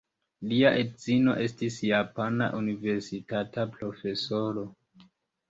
[0.51, 4.67] Lia edzino estis japana universitata profesoro.